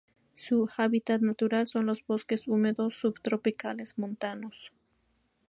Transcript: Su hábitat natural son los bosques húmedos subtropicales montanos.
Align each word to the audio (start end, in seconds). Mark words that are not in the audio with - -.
Su 0.33 0.67
hábitat 0.77 1.21
natural 1.21 1.67
son 1.67 1.85
los 1.85 2.03
bosques 2.07 2.47
húmedos 2.47 2.95
subtropicales 2.99 3.99
montanos. 3.99 4.71